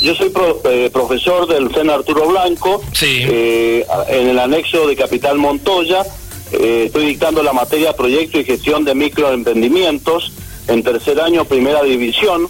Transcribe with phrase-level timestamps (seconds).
[0.00, 0.32] Yo soy
[0.64, 6.06] eh, profesor del CEN Arturo Blanco, eh, en el anexo de Capital Montoya.
[6.52, 10.32] Eh, estoy dictando la materia Proyecto y Gestión de Microemprendimientos
[10.68, 12.48] en tercer año, primera división.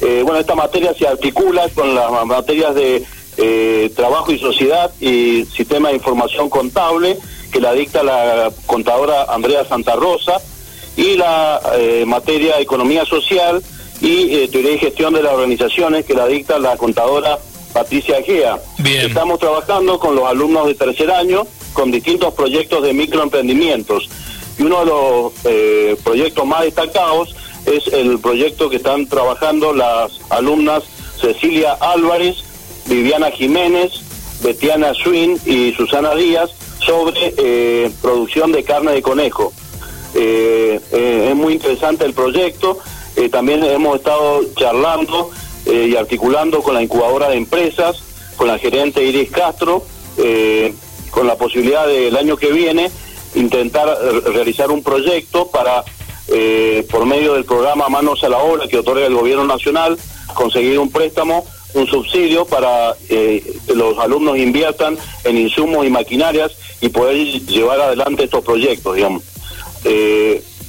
[0.00, 5.96] bueno, esta materia se articula con las materias de Trabajo y Sociedad y Sistema de
[5.96, 7.18] Información Contable,
[7.50, 10.40] que la dicta la contadora Andrea Santa Rosa,
[10.96, 11.60] y la
[12.06, 13.60] materia Economía Social
[14.02, 17.38] y eh, teoría y gestión de las organizaciones que la dicta la contadora
[17.72, 18.60] Patricia Gea.
[18.84, 24.10] Estamos trabajando con los alumnos de tercer año con distintos proyectos de microemprendimientos
[24.58, 30.20] y uno de los eh, proyectos más destacados es el proyecto que están trabajando las
[30.30, 30.82] alumnas
[31.18, 32.38] Cecilia Álvarez,
[32.86, 33.92] Viviana Jiménez,
[34.42, 36.50] Betiana Swin y Susana Díaz
[36.84, 39.52] sobre eh, producción de carne de conejo.
[40.12, 42.78] es muy interesante el proyecto
[43.22, 45.30] eh, también hemos estado charlando
[45.66, 48.02] eh, y articulando con la incubadora de empresas,
[48.36, 49.84] con la gerente Iris Castro,
[50.18, 50.74] eh,
[51.10, 52.90] con la posibilidad del año que viene
[53.36, 53.96] intentar
[54.34, 55.84] realizar un proyecto para,
[56.90, 59.96] por medio del programa Manos a la Obra que otorga el Gobierno Nacional,
[60.34, 66.90] conseguir un préstamo, un subsidio para que los alumnos inviertan en insumos y maquinarias y
[66.90, 69.22] poder llevar adelante estos proyectos, digamos.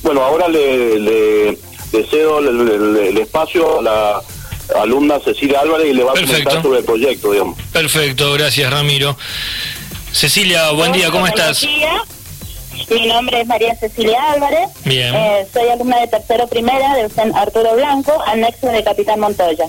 [0.04, 1.58] bueno, ahora le
[2.02, 4.22] cedo el, espacio a la
[4.82, 7.60] alumna Cecilia Álvarez y le va a comentar sobre el proyecto, digamos.
[7.72, 9.16] Perfecto, gracias Ramiro.
[10.12, 11.68] Cecilia, buen día, ¿cómo estás?
[12.90, 14.70] Mi nombre es María Cecilia Álvarez.
[14.86, 15.14] Bien.
[15.16, 19.66] Eh, soy alumna de tercero primera del CEN Arturo Blanco, anexo de Capitán Montoya.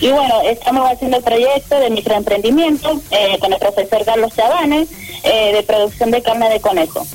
[0.00, 4.86] Y bueno, estamos haciendo el proyecto de microemprendimiento eh, con el profesor Carlos Chavane
[5.24, 7.06] eh, de producción de carne de conejo.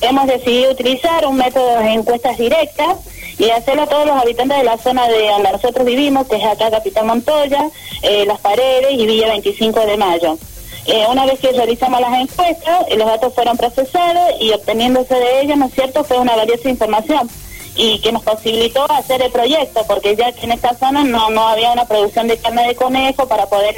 [0.00, 2.96] hemos decidido utilizar un método de encuestas directas
[3.38, 6.44] y hacerlo a todos los habitantes de la zona de donde nosotros vivimos, que es
[6.44, 7.68] acá Capitán Montoya,
[8.02, 10.38] eh, Las Paredes y Villa 25 de Mayo.
[10.86, 15.42] Eh, una vez que realizamos las encuestas, eh, los datos fueron procesados y obteniéndose de
[15.42, 17.28] ellos, ¿no es cierto?, fue una valiosa información
[17.76, 21.46] y que nos posibilitó hacer el proyecto, porque ya que en esta zona no, no
[21.46, 23.76] había una producción de carne de conejo para poder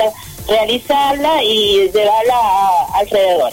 [0.48, 3.52] realizarla y llevarla a, alrededor.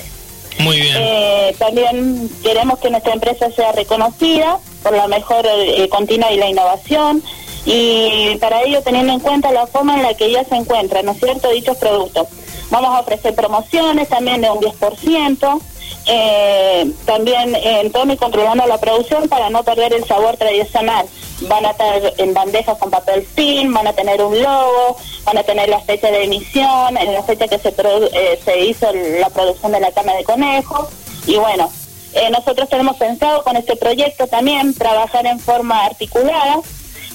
[0.60, 1.56] Muy bien.
[1.60, 4.58] también queremos que nuestra empresa sea reconocida
[4.88, 7.22] por la mejor eh, continua y la innovación
[7.66, 11.12] y para ello teniendo en cuenta la forma en la que ya se encuentran, ¿no
[11.12, 12.28] es cierto?, dichos productos.
[12.70, 15.62] Vamos a ofrecer promociones también de un 10%,
[16.06, 21.06] eh, también en todo y controlando la producción para no perder el sabor tradicional.
[21.42, 24.96] Van a estar en bandejas con papel film, van a tener un logo,
[25.26, 28.88] van a tener la fecha de emisión, en la fecha que se, eh, se hizo
[29.20, 30.88] la producción de la cama de conejo
[31.26, 31.70] y bueno,
[32.18, 36.60] eh, nosotros tenemos pensado con este proyecto también trabajar en forma articulada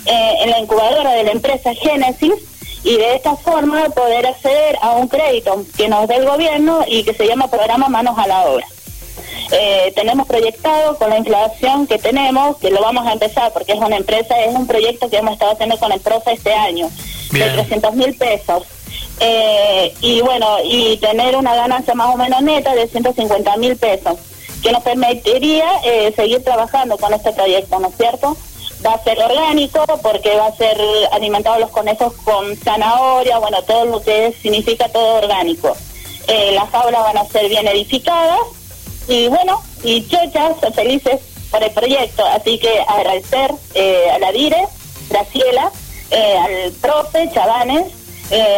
[0.06, 2.34] eh, en la incubadora de la empresa Génesis
[2.84, 7.02] y de esta forma poder acceder a un crédito que nos dé el gobierno y
[7.02, 8.66] que se llama Programa Manos a la Obra.
[9.50, 13.80] Eh, tenemos proyectado con la inflación que tenemos, que lo vamos a empezar porque es
[13.80, 16.88] una empresa, es un proyecto que hemos estado haciendo con el profe este año,
[17.32, 18.64] de 300 mil pesos.
[20.00, 24.16] y bueno, y tener una ganancia más o menos neta de 150 mil pesos
[24.62, 28.36] que nos permitiría eh, seguir trabajando con este proyecto, ¿no es cierto?
[28.84, 30.76] Va a ser orgánico porque va a ser
[31.12, 35.76] alimentado los conejos con zanahoria, bueno, todo lo que significa todo orgánico.
[36.28, 38.40] Eh, las aulas van a ser bien edificadas
[39.08, 42.24] y bueno, y chochas, felices por el proyecto.
[42.26, 44.68] Así que agradecer eh, a la DIRE,
[45.10, 45.70] Graciela,
[46.12, 47.86] al profe Chavanes,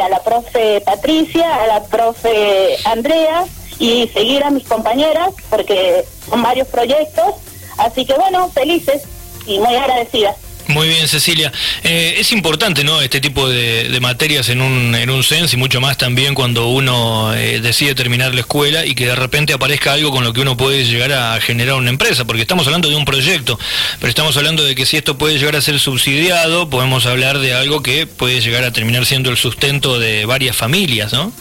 [0.02, 3.44] a la profe Patricia, a la profe Andrea,
[3.78, 7.34] y seguir a mis compañeras porque son varios proyectos.
[7.78, 9.02] Así que bueno, felices
[9.46, 10.36] y muy agradecidas.
[10.66, 11.52] Muy bien, Cecilia.
[11.82, 13.00] Eh, es importante, ¿no?
[13.02, 17.34] Este tipo de, materias en un, en un CENS y mucho más también cuando uno
[17.34, 20.56] eh, decide terminar la escuela y que de repente aparezca algo con lo que uno
[20.56, 23.58] puede llegar a generar una empresa, porque estamos hablando de un proyecto,
[24.00, 27.54] pero estamos hablando de que si esto puede llegar a ser subsidiado, podemos hablar de
[27.54, 31.32] algo que puede llegar a terminar siendo el sustento de varias familias, ¿no?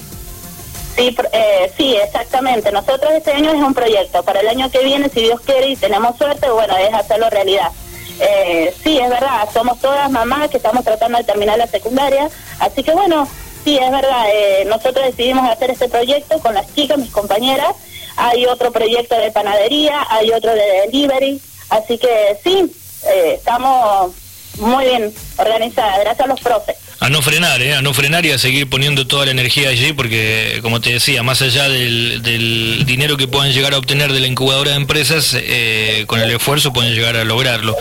[0.95, 2.72] Sí, eh, sí, exactamente.
[2.72, 4.24] Nosotros este año es un proyecto.
[4.24, 7.72] Para el año que viene, si Dios quiere y tenemos suerte, bueno, es hacerlo realidad.
[8.19, 12.30] Eh, sí, es verdad, somos todas mamás que estamos tratando de terminar la secundaria.
[12.60, 13.28] Así que bueno,
[13.63, 17.75] sí, es verdad, eh, nosotros decidimos hacer este proyecto con las chicas, mis compañeras.
[18.16, 21.42] Hay otro proyecto de panadería, hay otro de delivery.
[21.69, 22.72] Así que sí,
[23.07, 24.12] eh, estamos
[24.57, 27.73] muy bien organizadas, gracias a los profes a no frenar, ¿eh?
[27.73, 31.21] a no frenar y a seguir poniendo toda la energía allí, porque como te decía,
[31.21, 36.05] más allá del, dinero que puedan llegar a obtener de la incubadora de empresas, eh,
[36.07, 37.75] con el esfuerzo pueden llegar a lograrlo.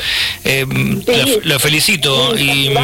[0.45, 0.67] Eh,
[1.45, 2.75] la, felicito y...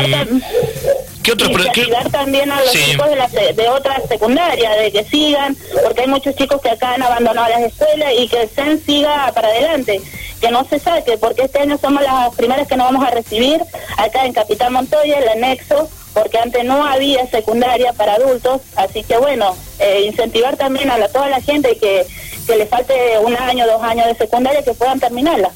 [1.25, 6.03] ¿Qué otros y también a los chicos de, de otras secundarias, de que sigan, porque
[6.03, 9.49] hay muchos chicos que acá han abandonado las escuelas y que el CEN siga para
[9.49, 10.01] adelante,
[10.41, 13.61] que no se saque, porque este año somos las primeras que nos vamos a recibir
[13.97, 19.17] acá en Capital Montoya, el anexo, porque antes no había secundaria para adultos, así que
[19.19, 22.07] bueno, eh, incentivar también a toda la gente que,
[22.47, 25.51] que le falte un año, dos años de secundaria, que puedan terminarla.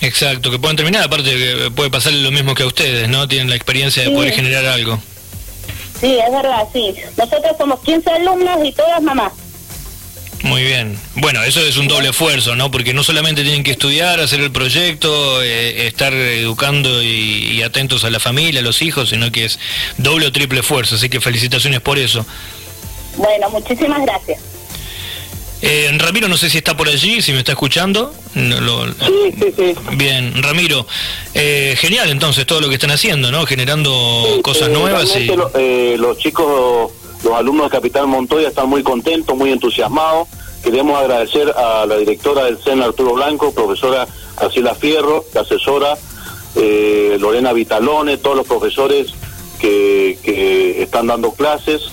[0.00, 3.28] Exacto, que puedan terminar, aparte que puede pasar lo mismo que a ustedes, ¿no?
[3.28, 4.98] Tienen la experiencia de poder generar algo.
[6.00, 6.96] Sí, es verdad, sí.
[7.16, 9.32] Nosotros somos 15 alumnos y todas mamás.
[10.42, 10.98] Muy bien.
[11.14, 12.70] Bueno, eso es un doble esfuerzo, ¿no?
[12.70, 18.10] Porque no solamente tienen que estudiar, hacer el proyecto, eh, estar educando y, atentos a
[18.10, 19.58] la familia, a los hijos, sino que es
[19.98, 20.96] doble o triple esfuerzo.
[20.96, 22.26] Así que felicitaciones por eso.
[23.16, 24.40] Bueno, muchísimas gracias.
[25.64, 28.12] Eh, Ramiro, no sé si está por allí, si me está escuchando.
[28.34, 29.74] Sí, sí, sí.
[29.92, 30.88] Bien, Ramiro,
[31.34, 33.46] eh, genial entonces todo lo que están haciendo, ¿no?
[33.46, 35.14] Generando cosas nuevas.
[35.14, 35.30] Y...
[35.54, 36.90] Eh, los chicos,
[37.22, 40.28] los alumnos de Capital Montoya están muy contentos, muy entusiasmados.
[40.62, 45.96] Queremos agradecer a la directora del CEN, Arturo Blanco, profesora Arcila Fierro, la asesora
[46.54, 49.12] Lorena Vitalone, todos los profesores
[49.58, 51.90] que, están dando clases.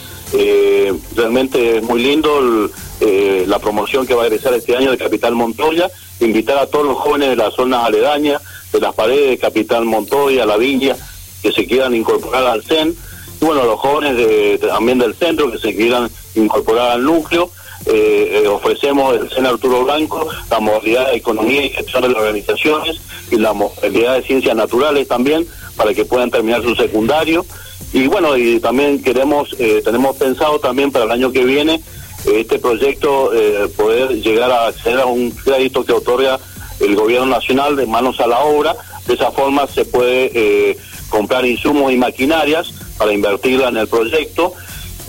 [1.16, 2.72] realmente es muy lindo el,
[3.02, 5.90] eh, la promoción que va a egresar este año de Capital Montoya,
[6.20, 8.42] invitar a todos los jóvenes de las zonas aledañas,
[8.74, 10.98] de las paredes de Capital Montoya, La Villa,
[11.42, 12.94] que se quieran incorporar al CEN,
[13.42, 17.52] y bueno, los jóvenes de, también del centro que se quieran incorporar al núcleo.
[17.86, 22.18] Eh, eh, ofrecemos el CEN Arturo Blanco, la modalidad de economía y gestión de las
[22.18, 23.00] organizaciones
[23.32, 25.48] y la modalidad de ciencias naturales también,
[25.78, 27.46] para que puedan terminar su secundario.
[27.94, 31.82] Y bueno, y también queremos, tenemos pensado también para el año que viene
[32.26, 36.40] este proyecto eh, poder llegar a acceder a un crédito que otorga
[36.80, 38.76] el gobierno nacional de manos a la obra.
[39.08, 40.78] De esa forma se puede eh,
[41.10, 44.54] comprar insumos y maquinarias para invertirla en el proyecto.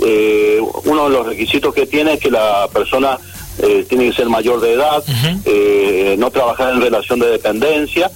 [0.03, 3.19] Eh, uno de los requisitos que tiene es que la persona
[3.91, 5.05] tiene que ser mayor de edad,
[6.17, 8.11] no trabajar en relación de dependencia,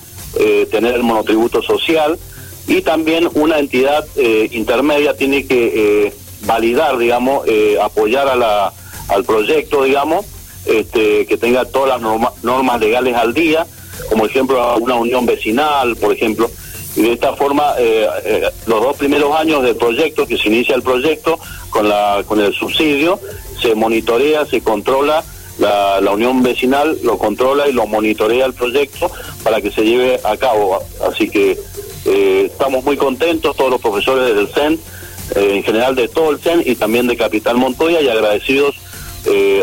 [0.71, 2.19] tener el monotributo social
[2.67, 4.07] y también una entidad
[4.53, 6.15] intermedia tiene que
[6.47, 7.47] validar, digamos,
[7.79, 8.73] apoyar a la
[9.09, 10.25] al proyecto, digamos,
[10.67, 13.67] este, que tenga todas las normas legales al día,
[14.09, 16.51] como ejemplo una unión vecinal, por ejemplo,
[16.97, 20.77] y de esta forma eh, eh, los dos primeros años del proyecto, que se inicia
[20.77, 21.39] el proyecto
[21.71, 23.19] con, la, con el subsidio,
[23.61, 25.25] se monitorea, se controla,
[25.59, 29.11] la, la unión vecinal lo controla y lo monitorea el proyecto
[29.43, 30.79] para que se lleve a cabo.
[31.09, 31.59] Así que
[32.05, 34.79] eh, estamos muy contentos, todos los profesores del CEN,
[35.35, 38.77] en general de todo el CEN y también de Capital Montoya y agradecidos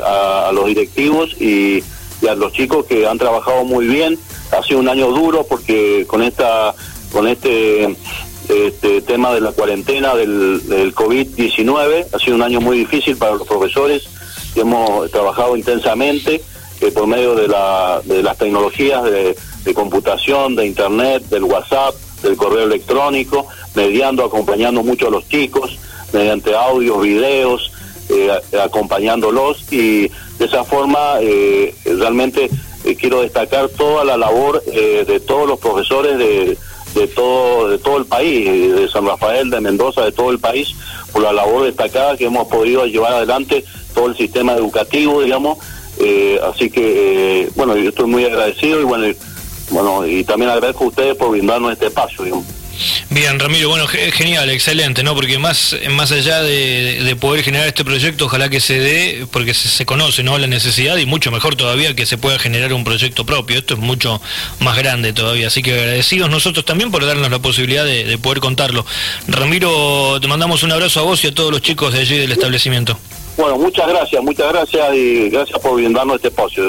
[0.03, 1.83] a, los directivos y,
[2.27, 4.17] a los chicos que han trabajado muy bien.
[4.51, 6.73] Ha sido un año duro porque con esta
[7.11, 7.95] con este,
[8.49, 13.35] este tema de la cuarentena del, del COVID-19 ha sido un año muy difícil para
[13.35, 14.03] los profesores.
[14.53, 16.41] Que hemos trabajado intensamente
[16.81, 19.35] eh, por medio de, la, de las tecnologías de,
[19.73, 25.77] computación, de internet, del WhatsApp, del correo electrónico, mediando, acompañando mucho a los chicos
[26.11, 27.71] mediante audios, videos,
[28.09, 28.29] eh,
[28.61, 29.71] acompañándolos.
[29.71, 32.49] Y de esa forma eh, realmente
[32.83, 36.57] eh, quiero destacar toda la labor de todos los profesores de,
[36.93, 40.75] de todo de todo el país, de San Rafael, de Mendoza, de todo el país,
[41.11, 45.57] por la labor destacada que hemos podido llevar adelante todo el sistema educativo, digamos.
[46.43, 49.15] así que, bueno, yo estoy muy agradecido y bueno, y,
[49.69, 52.43] bueno, y también agradezco a ustedes por brindarnos este espacio.
[53.09, 55.13] Bien, Ramiro, bueno, genial, excelente, ¿no?
[55.15, 59.85] Porque más, más allá de, poder generar este proyecto, ojalá que se dé, porque se,
[59.85, 60.37] conoce, ¿no?
[60.37, 63.57] La necesidad y mucho mejor todavía que se pueda generar un proyecto propio.
[63.57, 64.21] Esto es mucho
[64.59, 68.85] más grande todavía, así que agradecidos nosotros también por darnos la posibilidad de, poder contarlo.
[69.27, 72.31] Ramiro, te mandamos un abrazo a vos y a todos los chicos de allí del
[72.31, 72.97] establecimiento.
[73.37, 76.63] Bueno, muchas gracias, muchas gracias y gracias por brindarnos este espacio.